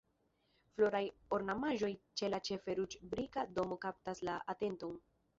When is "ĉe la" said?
2.21-2.39